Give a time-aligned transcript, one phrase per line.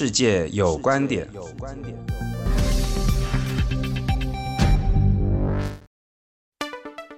[0.00, 1.28] 世界有观点。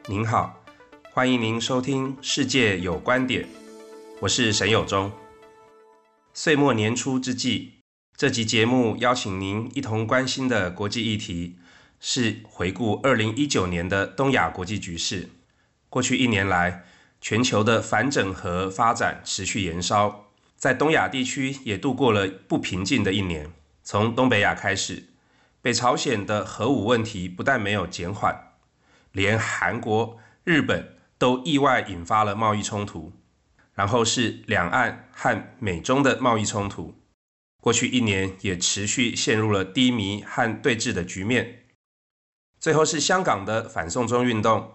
[0.09, 0.65] 您好，
[1.13, 3.45] 欢迎您收听《世界有观点》，
[4.19, 5.13] 我是沈友忠。
[6.35, 7.75] 岁末年初之际，
[8.17, 11.61] 这集节目邀请您一同关心的国际议题
[12.01, 15.29] 是回顾二零一九年的东亚国际局势。
[15.89, 16.83] 过去一年来，
[17.21, 20.32] 全球的反整合发展持续延烧。
[20.63, 23.51] 在东亚地区也度过了不平静的一年。
[23.83, 25.09] 从东北亚开始，
[25.61, 28.53] 北朝鲜的核武问题不但没有减缓，
[29.11, 33.13] 连韩国、日本都意外引发了贸易冲突。
[33.75, 36.95] 然后是两岸和美中的贸易冲突，
[37.61, 41.65] 过去一年也持续陷入了低迷和对峙的局面。
[42.61, 44.73] 最后是香港的反送中运动，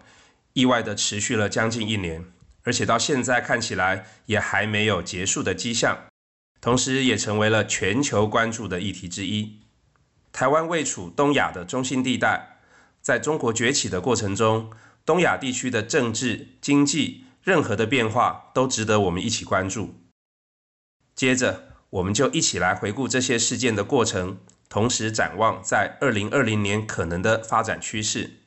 [0.52, 2.26] 意外的持续了将近一年。
[2.68, 6.04] 而且到现在看起来也还没有结束的迹象，
[6.60, 9.60] 同时也成为了全球关注的议题之一。
[10.32, 12.58] 台湾位处东亚的中心地带，
[13.00, 14.70] 在中国崛起的过程中，
[15.06, 19.94] 东亚地区的政治、经济任何的变化都值得我们一起关注。
[21.14, 28.37] 接着，我们就一起来回顾这些事件的过程，同时展望在二零二零年可能的发展趋势。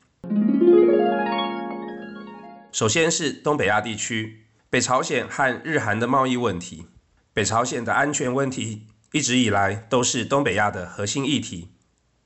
[2.72, 6.86] 首先是东北亚地区，北朝鲜和日韩的贸易问题。
[7.34, 11.68] 北朝鲜的安全问题一直以来都是东北亚的核心议题，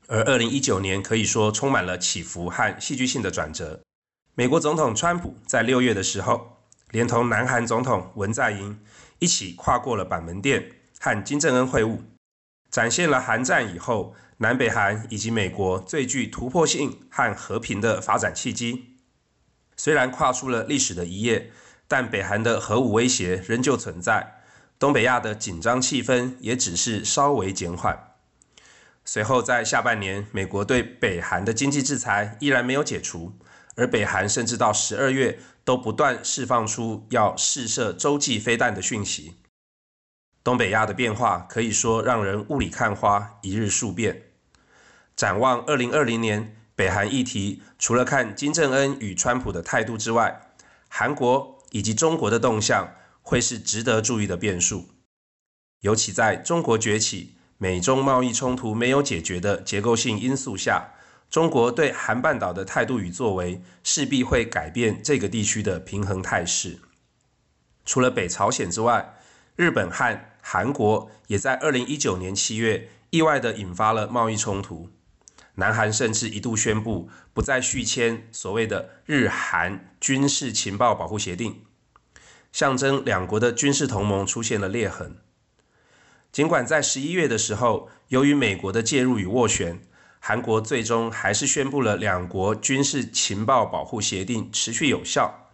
[0.07, 3.81] 而二零一九年可以说充满了起伏和戏剧性的转折。
[4.35, 8.79] 美国总统川普在六月的时候，连同南韩总统文在寅
[9.19, 11.99] 一起跨过了板门店，和金正恩会晤，
[12.71, 18.93] 展现了韩战以后南北韩以及美国最具突破性和和平的发展契机。
[19.77, 21.51] 虽然跨出了历史的一页，
[21.87, 24.41] 但北韩的核武威胁仍旧存在，
[24.79, 28.15] 东北亚的紧张气氛也只是稍微减缓。
[29.05, 33.33] 随后在下半年，美国对北韩的经济制裁依然没有解除，
[33.75, 39.35] 而北韩甚至到十二月都不断释放出要试射洲际飞弹的讯息。
[40.43, 44.23] 东北亚的变化可以说让人雾里看花，一日数变。
[45.15, 46.55] 展望二零二零年。
[46.77, 50.53] 北韩议题除了看金正恩与川普的态度之外，
[50.87, 52.93] 韩国以及中国的动向
[53.23, 54.89] 会是值得注意的变数。
[55.79, 60.91] 尤其在中国崛起、美中贸易冲突没有解决的结构性因素下，
[61.31, 66.77] 中国对韩半岛的态度与作为势必会改变这个地区的平衡态势。
[67.85, 69.15] 除了北朝鲜之外，
[69.55, 74.91] 日本和韩国也在二零一九年七月意外地引发了贸易冲突。
[75.59, 81.63] 南韩甚至一度宣布不再续签所谓的日韩军事情报保护协定，
[82.51, 85.17] 象征两国的军事同盟出现了裂痕。
[86.31, 89.81] 尽管在十一月的时候，由于美国的介入与斡旋，
[90.19, 95.49] 韩国最终还是宣布了两国军事情报保护协定持续有效，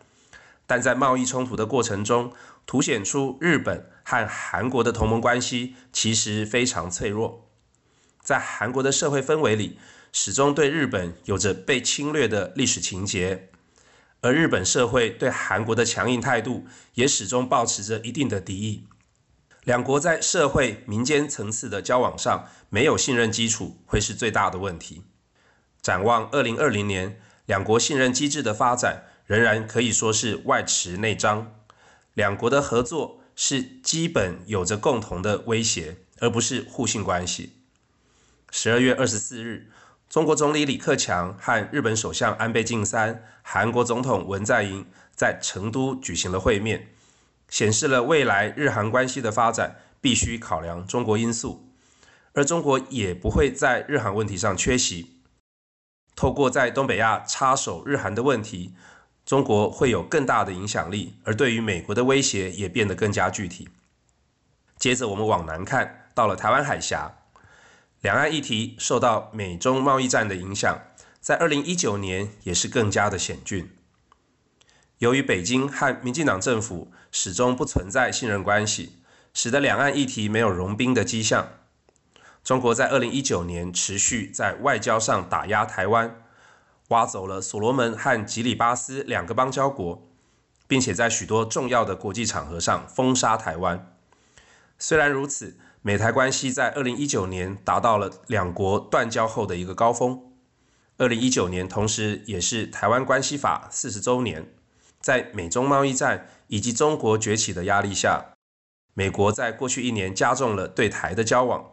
[0.68, 2.34] 但在贸易冲突的过程中，
[2.66, 7.50] 凸显出日本和韩国的同盟关系其实非常脆弱。
[8.24, 9.78] 在韩国的社会氛围里，
[10.14, 13.50] 始终对日本有着被侵略的历史情节，
[14.22, 18.88] 而日本社会对韩国的强硬态度也始终保持着一定的敌意。
[19.66, 25.04] 两国在社会民间层次的交往上没有信任基础，会是最大的问题。
[25.82, 31.56] 展望二零二零年，两国信任机制的发展仍然可以说是外弛内张。
[32.14, 37.63] 两国的合作是基本有着共同的威胁，而不是互信关系。
[38.56, 39.68] 十二月二十四日，
[40.08, 46.90] 中国总理李克强和日本首相安倍晋三、韩国总统文在寅在成都举行了会面，
[47.50, 51.68] 显示了未来日韩关系的发展必须考量中国因素，
[52.34, 55.24] 而中国也不会在日韩问题上缺席。
[56.16, 58.76] 透过在东北亚插手日韩的问题，
[59.26, 63.68] 中国会有更大的影响力，而对于美国的威胁也变得更加具体。
[64.78, 67.18] 接着我们往南看，到了台湾海峡。
[68.04, 70.82] 两岸议题受到美中贸易战的影响，
[71.22, 73.72] 在二零一九年也是更加的险峻。
[74.98, 78.98] 由于北京和民进党政府始终不存在信任关系，
[79.34, 81.48] 使得两岸议题没有融冰的迹象。
[82.44, 86.22] 中国在二零一九年持续在外交上打压台湾，
[86.90, 90.06] 挖走了所罗门和吉里巴斯两个邦交国，
[90.68, 93.96] 并且在许多重要的国际场合上封杀台湾。
[94.78, 95.56] 虽然如此，
[95.86, 100.32] 美台关系在二零一九年达到了两国断交后的一个高峰。
[100.98, 104.54] 二零一九年同时也是台湾关系法四十周年。
[105.02, 108.34] 在美中贸易战以及中国崛起的压力下，
[108.94, 111.72] 美国在过去一年加重了对台的交往，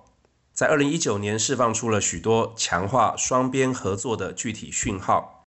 [0.53, 5.45] 在二零一九年释放出了许多强化双边合作的具体讯号。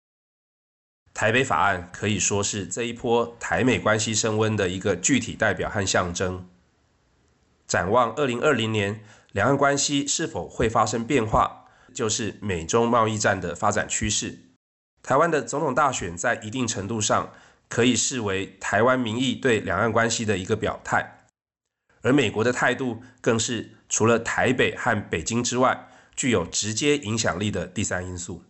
[1.16, 6.48] 台北法案可以说是这一波台美关系升温的一个具体代表和象征。
[7.72, 9.02] 展望二零二零年，
[9.32, 14.38] 两岸关系是否会发生变化，就是美中贸易战的发展趋势。
[15.02, 17.32] 台湾的总统大选在一定程度上
[17.70, 21.20] 可以视为台湾民意对两岸关系的一个表态，
[22.02, 28.44] 而美国的态度更是除了台北和北京之外，具有直接影响力的第三因素。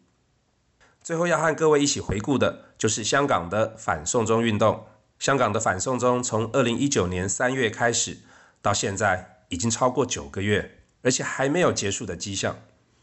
[1.03, 4.87] 最后要和各位一起回顾的，就是香港的反送中运动。
[5.19, 8.17] 香港的反送中从二零一九年三月开始，
[8.61, 12.57] 到现在已经超过九个月，而且还没有结束的迹象。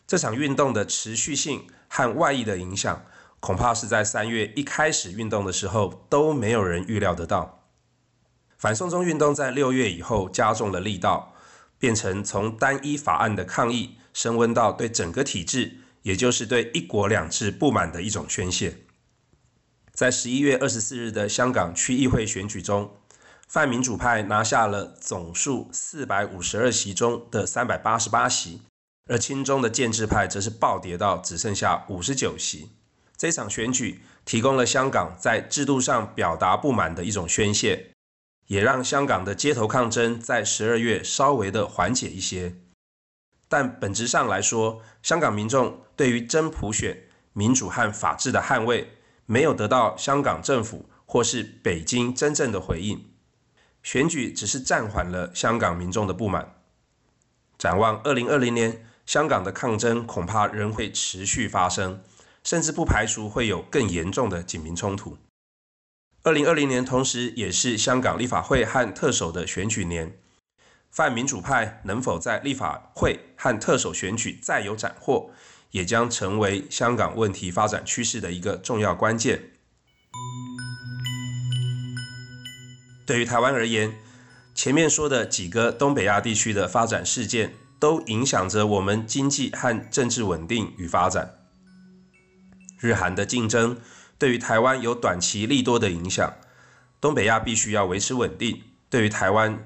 [0.07, 3.05] 这场运动的持续性和外溢的影响，
[3.41, 7.65] 恐怕是在三月一开始运动的时候都没有人预料得到。
[8.57, 11.35] 反送中运动在六月以后加重了力道，
[11.79, 15.79] 变成从单一法案的抗议升温到对整个体制。
[16.03, 18.79] 也就是对“一国两制”不满的一种宣泄。
[19.93, 22.97] 在十一月二十四日的香港区议会选举中，
[23.49, 28.61] 泛民主派拿下了总数四百五十二席中的三百八十八席，
[29.07, 32.69] 而亲中的建制派则是暴跌到只剩下五十九席。
[33.17, 37.91] 这场选举提供了香港在制度上表达不满的一种宣泄，
[38.49, 42.55] 也让香港的街头抗争在十二月稍微的缓解一些。
[43.49, 48.93] 但本质上来说，香港民众对于真普选、民主和法治的捍卫，
[49.25, 53.03] 没有得到香港政府或是北京真正的回应。
[53.91, 56.57] 选举只是暂缓了香港民众的不满。
[57.57, 62.03] 展望二零二零年，香港的抗争恐怕仍会持续发生，
[62.45, 65.17] 甚至不排除会有更严重的警民冲突。
[66.23, 70.19] 二零二零年同时也是香港立法会和特首的选举年。
[70.91, 75.31] 泛民主派能否在立法会和特首选举再有斩获，
[75.71, 79.53] 也将成为香港问题发展趋势的一个重要关键。
[83.09, 83.95] 对于台湾而言，
[84.55, 91.37] 前面说的几个东北亚地区的发展事件，都影响着我们经济和政治稳定与发展。
[92.79, 93.79] 日韩的竞争
[94.19, 96.35] 对于台湾有短期利多的影响，
[97.01, 98.61] 东北亚必须要维持稳定，
[98.91, 99.59] 对于台湾。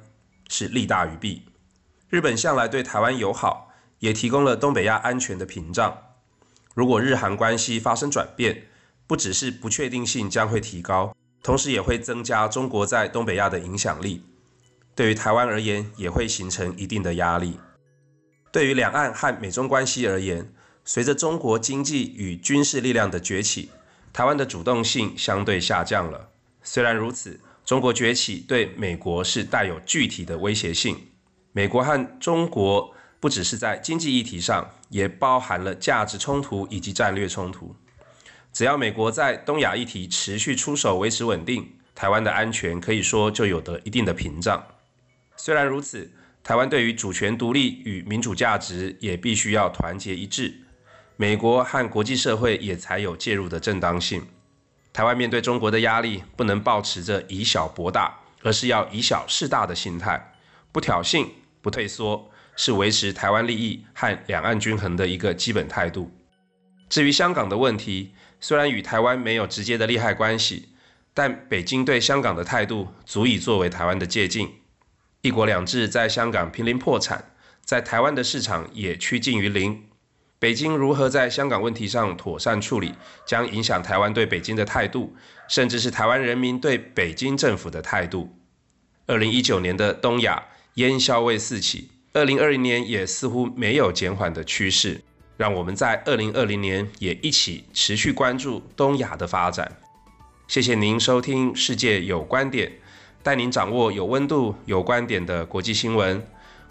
[0.49, 1.47] 是利大于弊。
[2.11, 5.99] 日本向来对台湾友好，也提供了东北亚安全的屏障。
[6.75, 8.67] 如果日韩关系发生转变，
[9.07, 14.25] 不只是不确定性将会提高，同时也会增加中国在东北亚的影响力。
[14.95, 17.59] 对于台湾而言，也会形成一定的压力。
[18.53, 20.53] 对于两岸和美中关系而言，
[20.85, 23.71] 随着中国经济与军事力量的崛起，
[24.13, 26.29] 台湾的主动性相对下降了。
[26.63, 30.97] 虽然如此，中国崛起对美国是带有具体的威胁性。
[31.53, 37.75] 美国和中国不只是在经济议题上，也包含了价值冲突以及战略冲突。
[38.53, 44.63] 只要美国在东亚议题持续出手维持稳定，台湾的安全可以说就有得一定的屏障。
[45.37, 46.13] 虽然如此，
[46.45, 50.55] 台湾对于主权独立与民主价值也必须要团结一致，
[51.17, 54.27] 美国和国际社会也才有介入的正当性。
[54.93, 60.35] 台湾面对中国的压力，不能保持着以小博大，而是要以小事大的心态，
[60.71, 61.27] 不挑衅、
[61.63, 66.11] 不退缩，是维持台湾利益和两岸均衡的一个基本态度。
[66.91, 68.13] 至于香港的问题，
[68.43, 70.71] 虽然与台湾没有直接的利害关系，
[71.15, 74.49] 但北京对香港的态度足以作为台湾的借鉴。
[75.21, 77.33] 一国两制在香港濒临破产，
[77.65, 79.85] 在台湾的市场也趋近于零。
[80.41, 82.95] 北京如何在香港问题上妥善处理，
[83.25, 85.15] 将影响台湾对北京的态度，
[85.47, 88.37] 甚至是台湾人民对北京政府的态度。
[89.07, 90.43] 二零一九年的东亚
[90.75, 95.03] 烟硝味四起，二零二零年也似乎没有减缓的趋势。
[95.37, 99.71] 让我们在二零二零年也一起持续关注东亚的发展。
[100.47, 102.69] 谢谢您收听《世界有观点》，
[103.23, 106.23] 带您掌握有温度、有观点的国际新闻。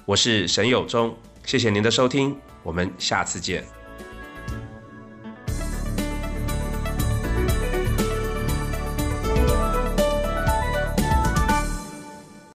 [0.05, 1.15] 我是沈友忠，
[1.45, 2.37] 谢谢您的收听。
[2.63, 3.80] 我们下次见。